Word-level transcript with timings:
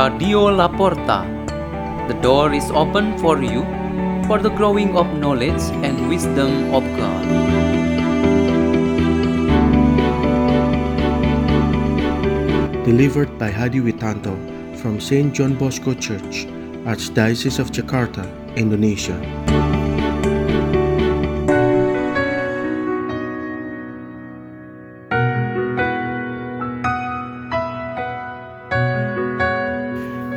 Radio 0.00 0.48
La 0.48 0.66
Porta. 0.66 1.26
The 2.08 2.14
door 2.22 2.54
is 2.54 2.70
open 2.70 3.18
for 3.18 3.42
you 3.42 3.64
for 4.26 4.38
the 4.38 4.48
growing 4.48 4.96
of 4.96 5.06
knowledge 5.18 5.60
and 5.84 6.08
wisdom 6.08 6.72
of 6.72 6.82
God. 6.96 7.24
Delivered 12.86 13.38
by 13.38 13.50
Hadi 13.50 13.80
Witanto 13.80 14.32
from 14.78 14.98
St. 15.00 15.34
John 15.34 15.54
Bosco 15.54 15.92
Church, 15.92 16.46
Archdiocese 16.88 17.58
of 17.58 17.70
Jakarta, 17.70 18.24
Indonesia. 18.56 19.20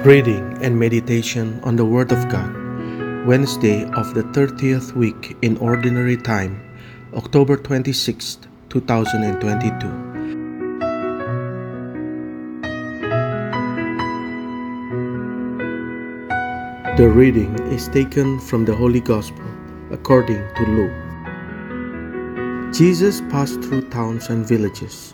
Reading 0.06 0.58
and 0.62 0.78
meditation 0.78 1.62
on 1.64 1.78
the 1.78 1.86
Word 1.86 2.12
of 2.12 2.28
God. 2.28 2.54
Wednesday 3.26 3.86
of 3.92 4.14
the 4.14 4.24
30th 4.36 4.92
week 4.92 5.38
in 5.42 5.56
Ordinary 5.60 6.18
Time, 6.18 6.60
October 7.14 7.56
26, 7.56 8.40
2022. 8.68 9.88
The 16.98 17.08
reading 17.08 17.58
is 17.72 17.88
taken 17.88 18.42
from 18.42 18.66
the 18.66 18.76
Holy 18.76 19.00
Gospel 19.00 19.46
according 19.90 20.44
to 20.56 20.64
Luke. 20.66 20.92
Jesus 22.74 23.22
passed 23.32 23.62
through 23.64 23.88
towns 23.90 24.28
and 24.28 24.46
villages, 24.46 25.14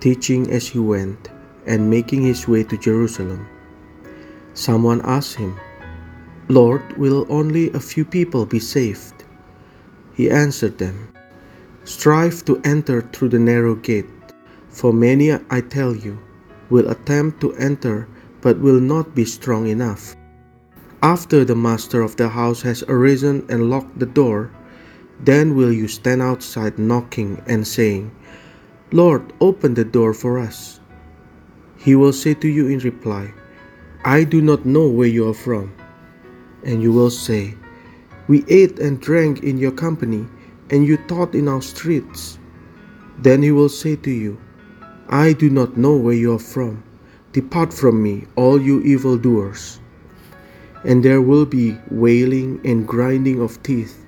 teaching 0.00 0.50
as 0.50 0.68
he 0.68 0.78
went 0.78 1.30
and 1.64 1.88
making 1.88 2.20
his 2.20 2.46
way 2.46 2.64
to 2.64 2.76
Jerusalem. 2.76 3.48
Someone 4.56 5.02
asked 5.04 5.36
him, 5.36 5.54
Lord, 6.48 6.96
will 6.96 7.26
only 7.28 7.70
a 7.72 7.78
few 7.78 8.06
people 8.06 8.46
be 8.46 8.58
saved? 8.58 9.22
He 10.14 10.30
answered 10.30 10.78
them, 10.78 11.08
Strive 11.84 12.42
to 12.46 12.58
enter 12.64 13.02
through 13.02 13.28
the 13.28 13.38
narrow 13.38 13.74
gate, 13.74 14.08
for 14.70 14.94
many, 14.94 15.30
I 15.30 15.60
tell 15.60 15.94
you, 15.94 16.18
will 16.70 16.88
attempt 16.88 17.42
to 17.42 17.52
enter 17.56 18.08
but 18.40 18.58
will 18.58 18.80
not 18.80 19.14
be 19.14 19.26
strong 19.26 19.66
enough. 19.66 20.16
After 21.02 21.44
the 21.44 21.54
master 21.54 22.00
of 22.00 22.16
the 22.16 22.30
house 22.30 22.62
has 22.62 22.82
arisen 22.88 23.44
and 23.50 23.68
locked 23.68 23.98
the 23.98 24.06
door, 24.06 24.50
then 25.20 25.54
will 25.54 25.72
you 25.72 25.86
stand 25.86 26.22
outside 26.22 26.78
knocking 26.78 27.42
and 27.46 27.66
saying, 27.66 28.10
Lord, 28.90 29.34
open 29.38 29.74
the 29.74 29.84
door 29.84 30.14
for 30.14 30.38
us. 30.38 30.80
He 31.76 31.94
will 31.94 32.14
say 32.14 32.32
to 32.32 32.48
you 32.48 32.68
in 32.68 32.78
reply, 32.78 33.34
I 34.06 34.22
do 34.22 34.40
not 34.40 34.64
know 34.64 34.86
where 34.86 35.08
you 35.08 35.28
are 35.28 35.34
from. 35.34 35.74
And 36.62 36.80
you 36.80 36.92
will 36.92 37.10
say, 37.10 37.56
We 38.28 38.44
ate 38.46 38.78
and 38.78 39.00
drank 39.00 39.42
in 39.42 39.58
your 39.58 39.72
company, 39.72 40.28
and 40.70 40.86
you 40.86 40.96
taught 41.08 41.34
in 41.34 41.48
our 41.48 41.60
streets. 41.60 42.38
Then 43.18 43.42
he 43.42 43.50
will 43.50 43.68
say 43.68 43.96
to 43.96 44.10
you, 44.12 44.38
I 45.08 45.32
do 45.32 45.50
not 45.50 45.76
know 45.76 45.96
where 45.96 46.14
you 46.14 46.34
are 46.34 46.38
from. 46.38 46.84
Depart 47.32 47.74
from 47.74 48.00
me, 48.00 48.26
all 48.36 48.62
you 48.62 48.80
evildoers. 48.82 49.80
And 50.84 51.04
there 51.04 51.20
will 51.20 51.44
be 51.44 51.76
wailing 51.90 52.60
and 52.64 52.86
grinding 52.86 53.40
of 53.42 53.60
teeth 53.64 54.06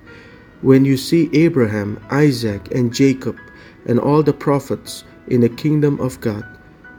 when 0.61 0.85
you 0.85 0.95
see 0.95 1.29
Abraham, 1.33 1.99
Isaac, 2.09 2.73
and 2.73 2.93
Jacob, 2.93 3.35
and 3.85 3.99
all 3.99 4.23
the 4.23 4.31
prophets 4.31 5.03
in 5.27 5.41
the 5.41 5.49
kingdom 5.49 5.99
of 5.99 6.21
God, 6.21 6.45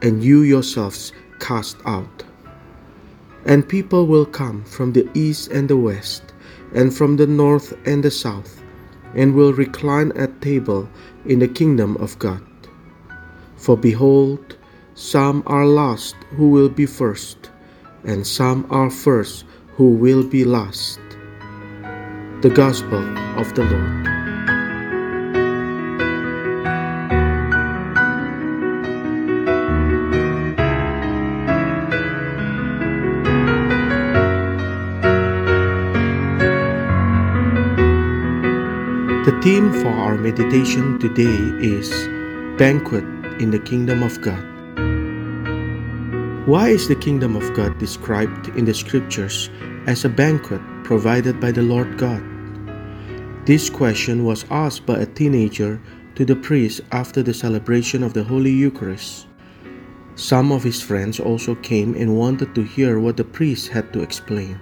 and 0.03 0.23
you 0.23 0.43
yourselves 0.43 1.15
cast 1.39 1.79
out. 1.87 2.25
And 3.47 3.69
people 3.69 4.07
will 4.07 4.27
come 4.27 4.65
from 4.65 4.93
the 4.93 5.09
east 5.15 5.51
and 5.51 5.69
the 5.69 5.77
west, 5.77 6.23
and 6.75 6.95
from 6.95 7.17
the 7.17 7.27
north 7.27 7.73
and 7.87 8.03
the 8.03 8.11
south, 8.11 8.63
and 9.15 9.35
will 9.35 9.53
recline 9.53 10.13
at 10.13 10.41
table 10.41 10.89
in 11.25 11.39
the 11.39 11.49
kingdom 11.49 11.97
of 11.97 12.19
God. 12.19 12.43
For 13.57 13.77
behold, 13.77 14.57
some 14.95 15.43
are 15.47 15.67
last 15.67 16.15
who 16.37 16.51
will 16.51 16.69
be 16.69 16.87
first, 16.87 17.51
and 18.05 18.27
some 18.27 18.67
are 18.71 18.91
first 18.91 19.45
who 19.77 19.91
will 19.91 20.23
be 20.23 20.45
last. 20.45 21.01
The 22.43 22.53
Gospel 22.55 23.05
of 23.39 23.55
the 23.55 23.65
Lord. 23.65 24.20
The 39.41 39.45
theme 39.57 39.73
for 39.73 39.89
our 39.89 40.19
meditation 40.19 40.99
today 40.99 41.41
is 41.65 41.89
Banquet 42.59 43.05
in 43.41 43.51
the 43.51 43.59
Kingdom 43.59 44.03
of 44.03 44.21
God. 44.21 44.45
Why 46.47 46.69
is 46.69 46.89
the 46.89 46.95
Kingdom 46.95 47.37
of 47.37 47.55
God 47.55 47.79
described 47.79 48.49
in 48.49 48.67
the 48.67 48.75
Scriptures 48.75 49.49
as 49.87 50.05
a 50.05 50.11
banquet 50.11 50.61
provided 50.85 51.41
by 51.41 51.53
the 51.53 51.63
Lord 51.63 51.97
God? 51.97 52.23
This 53.47 53.71
question 53.71 54.27
was 54.27 54.45
asked 54.51 54.85
by 54.85 54.99
a 54.99 55.07
teenager 55.07 55.81
to 56.17 56.27
the 56.27 56.37
priest 56.37 56.83
after 56.93 57.23
the 57.23 57.33
celebration 57.33 58.03
of 58.03 58.13
the 58.13 58.25
Holy 58.25 58.53
Eucharist. 58.53 59.27
Some 60.17 60.53
of 60.53 60.63
his 60.63 60.83
friends 60.83 61.19
also 61.19 61.55
came 61.55 61.95
and 61.95 62.15
wanted 62.15 62.55
to 62.57 62.63
hear 62.63 63.01
what 63.01 63.17
the 63.17 63.25
priest 63.25 63.69
had 63.69 63.91
to 63.95 64.03
explain. 64.03 64.61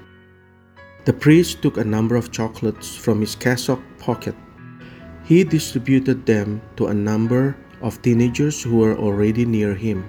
The 1.05 1.15
priest 1.15 1.62
took 1.62 1.78
a 1.78 1.84
number 1.84 2.15
of 2.15 2.31
chocolates 2.31 2.95
from 2.95 3.21
his 3.21 3.34
cassock 3.34 3.83
pocket 3.99 4.37
he 5.28 5.44
distributed 5.44 6.25
them 6.25 6.59
to 6.75 6.87
a 6.87 6.94
number 6.94 7.55
of 7.83 8.00
teenagers 8.00 8.62
who 8.62 8.77
were 8.77 8.97
already 8.97 9.44
near 9.44 9.75
him. 9.75 10.03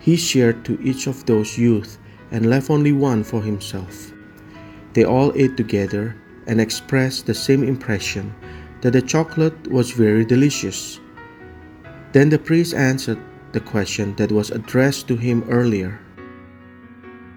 He 0.00 0.16
shared 0.16 0.64
to 0.64 0.80
each 0.80 1.06
of 1.06 1.26
those 1.26 1.58
youth 1.58 1.98
and 2.30 2.48
left 2.48 2.70
only 2.70 2.92
one 2.92 3.22
for 3.22 3.42
himself. 3.42 4.12
They 4.94 5.04
all 5.04 5.30
ate 5.36 5.58
together 5.58 6.16
and 6.46 6.58
expressed 6.58 7.26
the 7.26 7.34
same 7.34 7.62
impression 7.62 8.34
that 8.80 8.92
the 8.92 9.02
chocolate 9.02 9.68
was 9.70 9.90
very 9.90 10.24
delicious. 10.24 11.00
Then 12.12 12.30
the 12.30 12.38
priest 12.38 12.72
answered 12.72 13.20
the 13.52 13.60
question 13.60 14.16
that 14.16 14.32
was 14.32 14.50
addressed 14.50 15.06
to 15.08 15.16
him 15.16 15.44
earlier. 15.50 16.00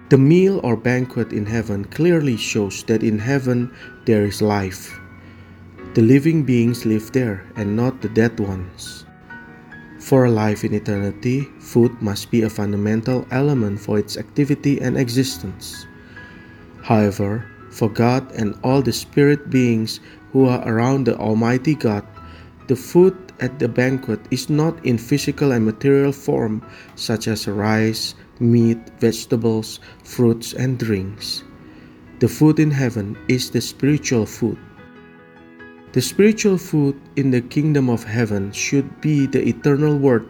The 0.08 0.16
meal 0.16 0.58
or 0.64 0.74
banquet 0.74 1.34
in 1.34 1.44
heaven 1.44 1.84
clearly 1.84 2.38
shows 2.38 2.82
that 2.84 3.02
in 3.02 3.18
heaven 3.18 3.76
there 4.06 4.24
is 4.24 4.40
life. 4.40 4.97
The 5.94 6.02
living 6.02 6.44
beings 6.44 6.84
live 6.84 7.10
there 7.12 7.42
and 7.56 7.74
not 7.74 8.02
the 8.02 8.10
dead 8.10 8.38
ones. 8.38 9.06
For 9.98 10.28
life 10.28 10.62
in 10.62 10.74
eternity, 10.74 11.48
food 11.58 11.90
must 12.00 12.30
be 12.30 12.42
a 12.42 12.50
fundamental 12.50 13.26
element 13.30 13.80
for 13.80 13.98
its 13.98 14.16
activity 14.16 14.80
and 14.80 14.96
existence. 14.96 15.86
However, 16.82 17.44
for 17.70 17.88
God 17.88 18.30
and 18.32 18.54
all 18.62 18.82
the 18.82 18.92
spirit 18.92 19.50
beings 19.50 20.00
who 20.32 20.46
are 20.46 20.62
around 20.68 21.04
the 21.04 21.16
Almighty 21.16 21.74
God, 21.74 22.06
the 22.68 22.76
food 22.76 23.16
at 23.40 23.58
the 23.58 23.68
banquet 23.68 24.20
is 24.30 24.50
not 24.50 24.84
in 24.84 24.98
physical 24.98 25.52
and 25.52 25.64
material 25.64 26.12
form, 26.12 26.62
such 26.96 27.26
as 27.28 27.48
rice, 27.48 28.14
meat, 28.40 28.78
vegetables, 29.00 29.80
fruits, 30.04 30.52
and 30.52 30.78
drinks. 30.78 31.44
The 32.20 32.28
food 32.28 32.60
in 32.60 32.70
heaven 32.70 33.16
is 33.26 33.50
the 33.50 33.60
spiritual 33.60 34.26
food. 34.26 34.58
The 35.92 36.02
spiritual 36.02 36.58
food 36.58 37.00
in 37.16 37.30
the 37.30 37.40
kingdom 37.40 37.88
of 37.88 38.04
heaven 38.04 38.52
should 38.52 39.00
be 39.00 39.24
the 39.24 39.48
eternal 39.48 39.96
word 39.96 40.28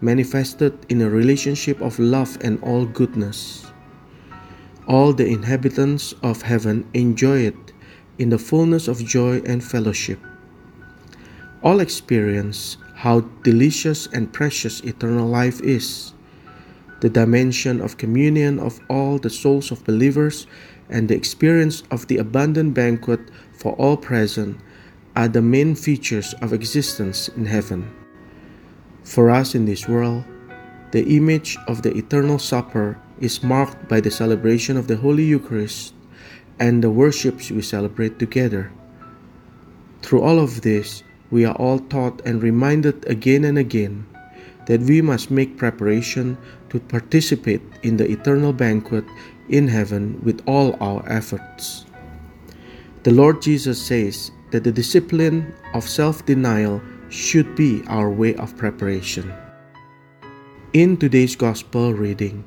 manifested 0.00 0.72
in 0.88 1.02
a 1.02 1.10
relationship 1.10 1.82
of 1.82 1.98
love 1.98 2.38
and 2.40 2.58
all 2.62 2.86
goodness. 2.86 3.66
All 4.88 5.12
the 5.12 5.26
inhabitants 5.26 6.14
of 6.22 6.40
heaven 6.40 6.88
enjoy 6.94 7.40
it 7.40 7.72
in 8.18 8.30
the 8.30 8.38
fullness 8.38 8.88
of 8.88 9.04
joy 9.04 9.42
and 9.44 9.62
fellowship. 9.62 10.18
All 11.62 11.80
experience 11.80 12.78
how 12.94 13.20
delicious 13.44 14.06
and 14.14 14.32
precious 14.32 14.80
eternal 14.80 15.28
life 15.28 15.60
is, 15.60 16.14
the 17.00 17.10
dimension 17.10 17.82
of 17.82 17.98
communion 17.98 18.58
of 18.58 18.80
all 18.88 19.18
the 19.18 19.28
souls 19.28 19.70
of 19.70 19.84
believers, 19.84 20.46
and 20.88 21.08
the 21.08 21.16
experience 21.16 21.82
of 21.90 22.06
the 22.06 22.16
abundant 22.16 22.72
banquet 22.72 23.20
for 23.52 23.74
all 23.74 23.98
present 23.98 24.56
are 25.16 25.28
the 25.28 25.42
main 25.42 25.74
features 25.74 26.34
of 26.42 26.52
existence 26.52 27.28
in 27.28 27.46
heaven. 27.46 27.90
For 29.02 29.30
us 29.30 29.54
in 29.54 29.64
this 29.64 29.88
world, 29.88 30.24
the 30.92 31.16
image 31.16 31.56
of 31.66 31.80
the 31.82 31.96
eternal 31.96 32.38
supper 32.38 33.00
is 33.18 33.42
marked 33.42 33.88
by 33.88 34.00
the 34.00 34.10
celebration 34.10 34.76
of 34.76 34.88
the 34.88 34.96
Holy 34.96 35.24
Eucharist 35.24 35.94
and 36.60 36.84
the 36.84 36.90
worships 36.90 37.50
we 37.50 37.62
celebrate 37.62 38.18
together. 38.18 38.70
Through 40.02 40.20
all 40.20 40.38
of 40.38 40.60
this, 40.60 41.02
we 41.30 41.44
are 41.44 41.56
all 41.56 41.78
taught 41.78 42.20
and 42.24 42.42
reminded 42.42 43.04
again 43.08 43.44
and 43.44 43.58
again 43.58 44.06
that 44.66 44.80
we 44.80 45.00
must 45.00 45.30
make 45.30 45.56
preparation 45.56 46.36
to 46.68 46.78
participate 46.78 47.62
in 47.82 47.96
the 47.96 48.10
eternal 48.10 48.52
banquet 48.52 49.04
in 49.48 49.68
heaven 49.68 50.20
with 50.22 50.42
all 50.46 50.76
our 50.80 51.02
efforts. 51.08 51.86
The 53.04 53.12
Lord 53.12 53.40
Jesus 53.40 53.80
says 53.80 54.30
that 54.56 54.64
the 54.64 54.72
discipline 54.72 55.52
of 55.74 55.86
self 55.86 56.24
denial 56.24 56.80
should 57.10 57.54
be 57.54 57.82
our 57.88 58.08
way 58.08 58.34
of 58.36 58.56
preparation. 58.56 59.30
In 60.72 60.96
today's 60.96 61.36
Gospel 61.36 61.92
reading, 61.92 62.42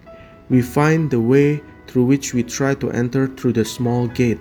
we 0.49 0.63
find 0.63 1.11
the 1.11 1.21
way 1.21 1.61
through 1.85 2.05
which 2.05 2.33
we 2.33 2.41
try 2.41 2.73
to 2.73 2.89
enter 2.89 3.27
through 3.27 3.53
the 3.53 3.63
small 3.63 4.07
gate. 4.07 4.39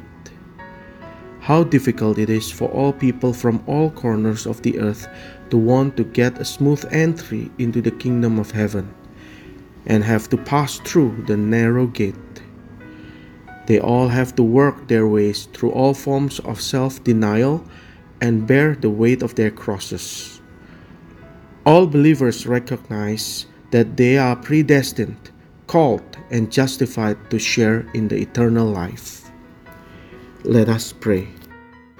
How 1.40 1.62
difficult 1.62 2.16
it 2.16 2.30
is 2.30 2.50
for 2.50 2.70
all 2.70 2.90
people 2.90 3.34
from 3.34 3.62
all 3.66 3.90
corners 3.90 4.46
of 4.46 4.62
the 4.62 4.80
earth 4.80 5.06
to 5.50 5.58
want 5.58 5.94
to 5.98 6.04
get 6.04 6.38
a 6.38 6.46
smooth 6.46 6.86
entry 6.90 7.50
into 7.58 7.82
the 7.82 7.90
kingdom 7.90 8.38
of 8.38 8.50
heaven 8.50 8.88
and 9.84 10.02
have 10.02 10.30
to 10.30 10.38
pass 10.38 10.78
through 10.78 11.22
the 11.26 11.36
narrow 11.36 11.86
gate. 11.86 12.16
They 13.68 13.78
all 13.78 14.08
have 14.08 14.34
to 14.36 14.42
work 14.42 14.88
their 14.88 15.06
ways 15.06 15.44
through 15.52 15.72
all 15.72 15.92
forms 15.92 16.40
of 16.40 16.58
self 16.58 17.04
denial 17.04 17.62
and 18.18 18.46
bear 18.46 18.74
the 18.74 18.88
weight 18.88 19.22
of 19.22 19.34
their 19.34 19.50
crosses. 19.50 20.40
All 21.66 21.86
believers 21.86 22.46
recognize 22.46 23.44
that 23.70 23.98
they 23.98 24.16
are 24.16 24.36
predestined, 24.36 25.30
called, 25.66 26.16
and 26.30 26.50
justified 26.50 27.18
to 27.28 27.38
share 27.38 27.86
in 27.92 28.08
the 28.08 28.16
eternal 28.16 28.66
life. 28.66 29.30
Let 30.44 30.70
us 30.70 30.94
pray. 30.94 31.28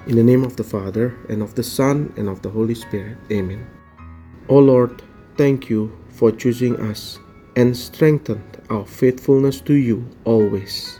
In 0.07 0.15
the 0.15 0.23
name 0.23 0.43
of 0.43 0.55
the 0.55 0.63
Father, 0.63 1.15
and 1.29 1.43
of 1.43 1.53
the 1.53 1.61
Son, 1.61 2.11
and 2.17 2.27
of 2.27 2.41
the 2.41 2.49
Holy 2.49 2.73
Spirit. 2.73 3.17
Amen. 3.31 3.69
O 4.47 4.57
Lord, 4.57 5.03
thank 5.37 5.69
you 5.69 5.95
for 6.09 6.31
choosing 6.31 6.81
us 6.89 7.19
and 7.55 7.77
strengthened 7.77 8.57
our 8.71 8.87
faithfulness 8.87 9.61
to 9.61 9.75
you 9.75 10.09
always. 10.25 10.99